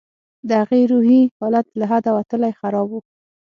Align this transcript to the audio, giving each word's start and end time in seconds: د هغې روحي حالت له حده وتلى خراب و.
د 0.47 0.49
هغې 0.61 0.81
روحي 0.91 1.21
حالت 1.37 1.67
له 1.79 1.85
حده 1.91 2.11
وتلى 2.17 2.49
خراب 2.59 2.89
و. 2.91 3.01